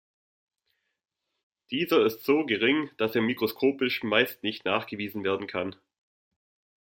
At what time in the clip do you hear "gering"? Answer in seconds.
2.47-2.89